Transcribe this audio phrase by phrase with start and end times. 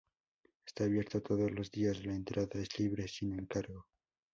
[0.65, 3.85] Está abierto todos los días, la entrada es libre sin cargo.